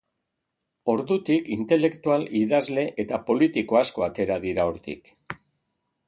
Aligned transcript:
Ordutik 0.91 1.49
intelektual, 1.55 2.25
idazle 2.39 2.85
eta 3.03 3.19
politiko 3.27 3.79
asko 3.81 4.07
atera 4.09 4.39
dira 4.47 4.65
hortik. 4.71 5.13